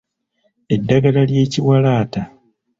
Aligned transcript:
Eddagala 0.75 1.21
ly’ekiwalaata. 1.29 2.21